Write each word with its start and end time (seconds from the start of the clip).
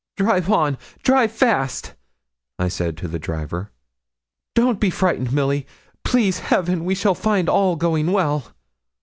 'Drive 0.17 0.49
on 0.49 0.79
drive 1.03 1.31
fast,' 1.31 1.93
I 2.57 2.69
said 2.69 2.97
to 2.97 3.07
the 3.07 3.19
driver. 3.19 3.69
'Don't 4.55 4.79
be 4.79 4.89
frightened, 4.89 5.31
Milly; 5.31 5.67
please 6.03 6.39
Heaven 6.39 6.85
we 6.85 6.95
shall 6.95 7.13
find 7.13 7.47
all 7.47 7.75
going 7.75 8.11
well.' 8.11 8.51